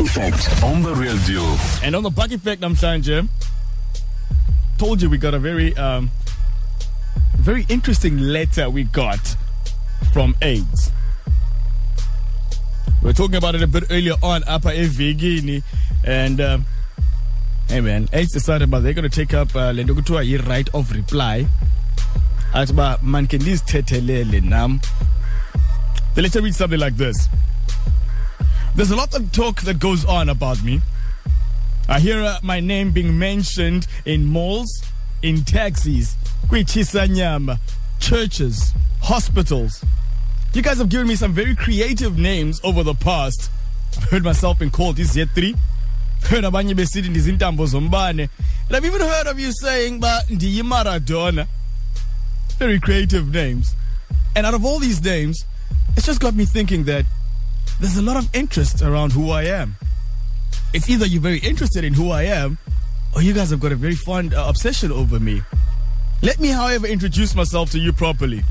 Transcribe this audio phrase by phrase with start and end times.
[0.00, 1.44] Effect on the real deal.
[1.82, 3.28] And on the Buck Effect I'm saying, Jim.
[4.78, 6.10] told you we got a very um
[7.36, 9.36] very interesting letter we got
[10.12, 10.90] from AIDS.
[13.02, 15.62] We were talking about it a bit earlier on Upper Evigini
[16.02, 16.66] and um,
[17.68, 21.46] hey man, AIDS decided but they're gonna take up uh, le nto yi-right of reply.
[22.54, 24.80] Uba man ke ndizithethelele nam.
[26.14, 27.28] The letter reads something like this.
[28.80, 30.80] There's a lot of talk that goes on about me.
[31.86, 34.82] I hear uh, my name being mentioned in malls,
[35.22, 37.58] in taxis, kwichisanyama,
[37.98, 39.84] churches, hospitals.
[40.54, 43.50] You guys have given me some very creative names over the past.
[43.98, 45.58] I've heard myself being called Z3.
[46.22, 48.30] Heard abanye besithi ndizintambo zombane.
[48.68, 51.46] And I've even heard of you saying ba ndiyi Maradona.
[52.58, 53.74] Very creative names.
[54.34, 55.44] And out of all these names,
[55.98, 57.04] it's just got me thinking that
[57.80, 59.74] there's a lot of interest around who I am.
[60.74, 62.58] It's either you're very interested in who I am,
[63.14, 65.40] or you guys have got a very fond uh, obsession over me.
[66.22, 68.42] Let me, however, introduce myself to you properly.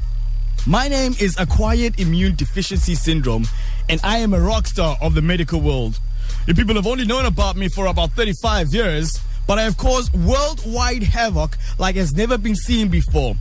[0.66, 3.45] My name is Acquired Immune Deficiency Syndrome,
[3.88, 5.99] and I am a rock star of the medical world.
[6.47, 10.11] You people have only known about me for about 35 years, but I have caused
[10.16, 13.36] worldwide havoc like has never been seen before.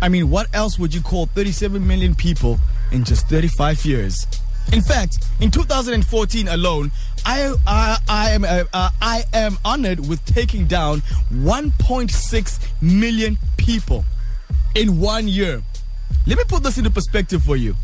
[0.00, 2.58] I mean, what else would you call 37 million people
[2.90, 4.26] in just 35 years?
[4.72, 6.90] In fact, in 2014 alone,
[7.24, 11.00] I I, I am uh, uh, I am honored with taking down
[11.32, 14.04] 1.6 million people
[14.74, 15.62] in one year.
[16.26, 17.74] Let me put this into perspective for you.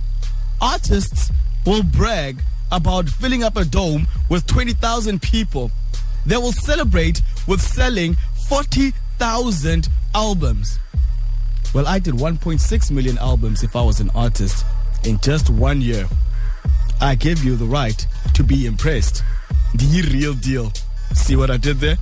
[0.61, 1.31] Artists
[1.67, 5.71] will brag about filling up a dome with 20,000 people.
[6.25, 8.17] They will celebrate with selling
[8.49, 10.79] 40,000 albums.
[11.75, 14.65] Well, I did 1.6 million albums if I was an artist
[15.05, 16.07] in just one year.
[17.03, 19.25] I gave you the right to be impressed.
[19.75, 20.73] The real deal.
[21.15, 21.97] See what I did there?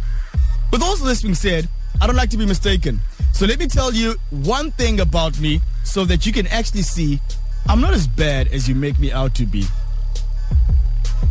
[0.70, 1.70] With all this being said,
[2.02, 3.00] I don't like to be mistaken.
[3.32, 7.18] So let me tell you one thing about me so that you can actually see
[7.66, 9.64] I'm not as bad as you make me out to be.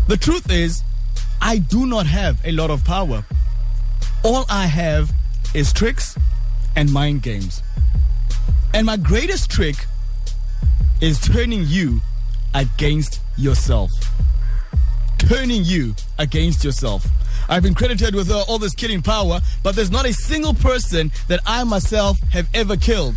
[0.08, 0.82] The truth is,
[1.40, 3.24] I do not have a lot of power.
[4.24, 5.12] All I have
[5.54, 6.18] is tricks
[6.76, 7.62] and mind games.
[8.74, 9.76] And my greatest trick
[11.02, 12.02] is turning you
[12.54, 13.92] against yourself.
[15.18, 17.06] Turning you against yourself.
[17.50, 21.12] I've been credited with uh, all this killing power, but there's not a single person
[21.28, 23.16] that I myself have ever killed.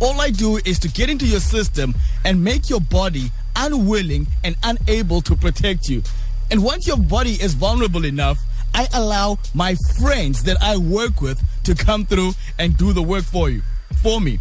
[0.00, 1.94] All I do is to get into your system
[2.24, 6.02] and make your body unwilling and unable to protect you.
[6.50, 8.38] And once your body is vulnerable enough,
[8.74, 13.24] I allow my friends that I work with to come through and do the work
[13.24, 13.62] for you,
[14.02, 14.40] for me.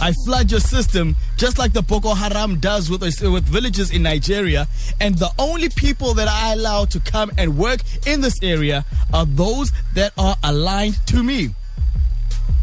[0.00, 4.68] I flood your system just like the Boko Haram does with, with villages in Nigeria.
[5.00, 9.24] And the only people that I allow to come and work in this area are
[9.24, 11.50] those that are aligned to me.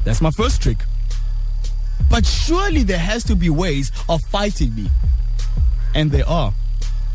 [0.06, 0.78] That's my first trick.
[2.10, 4.90] But surely there has to be ways of fighting me.
[5.96, 6.54] And there are.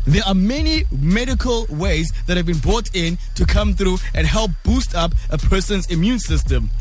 [0.05, 4.51] There are many medical ways that have been brought in to come through and help
[4.63, 6.71] boost up a person's immune system.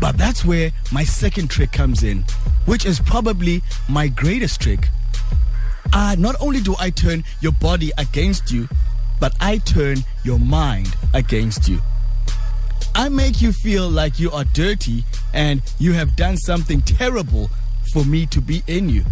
[0.00, 2.24] But that's where my second trick comes in,
[2.64, 4.88] which is probably my greatest trick.
[5.92, 8.68] Uh, not only do I turn your body against you,
[9.20, 11.80] but I turn your mind against you.
[12.94, 17.50] I make you feel like you are dirty and you have done something terrible
[17.92, 19.04] for me to be in you.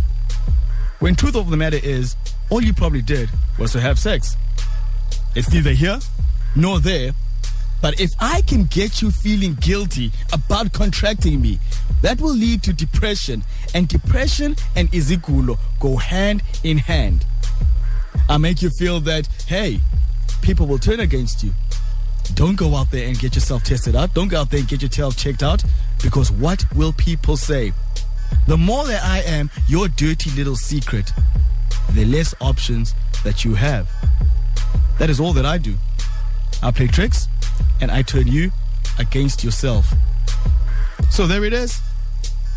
[0.98, 2.16] When truth of the matter is,
[2.50, 3.28] all you probably did
[3.58, 4.36] was to have sex.
[5.34, 6.00] It's neither here
[6.56, 7.12] nor there,
[7.80, 11.60] but if I can get you feeling guilty about contracting me,
[12.02, 13.44] that will lead to depression,
[13.74, 17.24] and depression and izigulo go hand in hand.
[18.28, 19.80] I make you feel that, hey,
[20.42, 21.52] people will turn against you.
[22.34, 24.12] Don't go out there and get yourself tested out.
[24.12, 25.64] Don't go out there and get yourself checked out
[26.02, 27.72] because what will people say?
[28.46, 31.12] The more that I am your dirty little secret,
[31.94, 33.88] the less options that you have.
[34.98, 35.76] That is all that I do.
[36.62, 37.28] I play tricks
[37.80, 38.50] and I turn you
[38.98, 39.92] against yourself.
[41.10, 41.80] So there it is.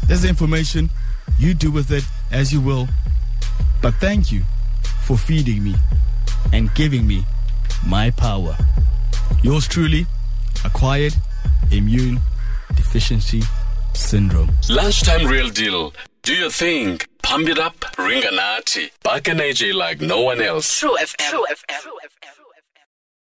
[0.08, 0.90] There's the information.
[1.38, 2.88] You do with it as you will.
[3.82, 4.44] But thank you
[5.06, 5.76] for feeding me
[6.54, 7.26] and giving me
[7.86, 8.56] my power.
[9.44, 10.06] Yours truly,
[10.64, 11.16] acquired
[11.72, 12.20] immune
[12.76, 13.42] deficiency
[13.94, 14.50] syndrome.
[14.70, 15.94] Lunchtime real deal.
[16.24, 17.00] Do your thing.
[17.24, 17.76] Pump it up.
[17.98, 18.62] Ring a
[19.04, 20.80] Buck and AJ like no one else.
[20.80, 21.30] Tru FM.
[21.30, 21.82] Tru FM.
[21.82, 22.41] Tru FM.